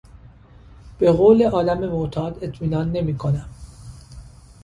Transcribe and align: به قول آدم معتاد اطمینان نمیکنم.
به 0.99 1.11
قول 1.11 1.43
آدم 1.43 1.89
معتاد 1.89 2.43
اطمینان 2.43 2.91
نمیکنم. 2.91 3.49